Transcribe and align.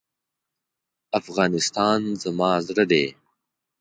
افغانستان 1.19 1.99
زما 2.23 2.51
زړه 2.67 2.85
دی. 2.91 3.05